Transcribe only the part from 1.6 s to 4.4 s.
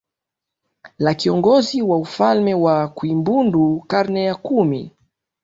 wa ufalme wa Kwimbundo karne ya